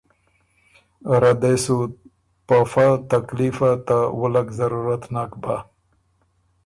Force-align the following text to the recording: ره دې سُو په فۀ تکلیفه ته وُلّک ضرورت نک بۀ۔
ره 1.21 1.31
دې 1.41 1.53
سُو 1.63 1.77
په 2.47 2.57
فۀ 2.71 2.87
تکلیفه 3.11 3.71
ته 3.87 3.97
وُلّک 4.19 4.47
ضرورت 4.59 5.03
نک 5.13 5.31
بۀ۔ 5.41 5.55